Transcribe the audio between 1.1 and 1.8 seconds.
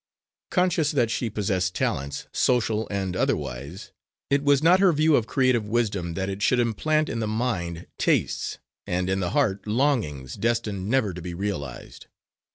she possessed